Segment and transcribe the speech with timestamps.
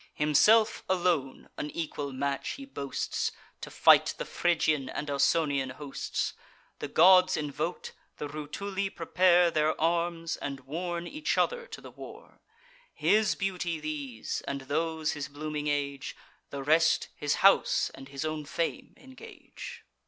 [0.15, 6.33] Himself alone an equal match he boasts, To fight the Phrygian and Ausonian hosts.
[6.79, 12.41] The gods invok'd, the Rutuli prepare Their arms, and warn each other to the war.
[12.91, 16.15] His beauty these, and those his blooming age,
[16.49, 19.83] The rest his house and his own fame engage.